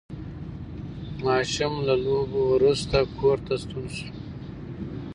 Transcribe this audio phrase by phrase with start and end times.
[1.23, 4.07] ماشوم له لوبو وروسته کور ته ستون شو